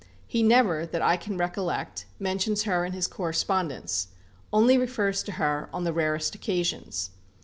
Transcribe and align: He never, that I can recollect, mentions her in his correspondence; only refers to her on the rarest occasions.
He 0.25 0.41
never, 0.41 0.83
that 0.87 1.03
I 1.03 1.15
can 1.15 1.37
recollect, 1.37 2.07
mentions 2.17 2.63
her 2.63 2.83
in 2.85 2.93
his 2.93 3.05
correspondence; 3.05 4.07
only 4.51 4.75
refers 4.75 5.21
to 5.21 5.33
her 5.33 5.69
on 5.71 5.83
the 5.83 5.93
rarest 5.93 6.33
occasions. 6.33 7.11